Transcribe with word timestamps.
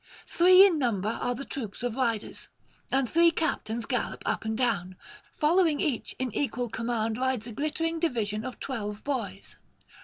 Three 0.25 0.65
in 0.65 0.79
number 0.79 1.09
are 1.09 1.35
the 1.35 1.45
troops 1.45 1.83
of 1.83 1.95
riders, 1.95 2.49
and 2.91 3.07
three 3.07 3.29
captains 3.29 3.85
gallop 3.85 4.23
up 4.25 4.43
and 4.45 4.57
down; 4.57 4.95
following 5.37 5.79
each 5.79 6.15
in 6.17 6.33
equal 6.33 6.69
command 6.69 7.19
rides 7.19 7.45
a 7.45 7.51
glittering 7.51 7.99
division 7.99 8.43
of 8.43 8.59
twelve 8.59 9.03
boys. 9.03 9.57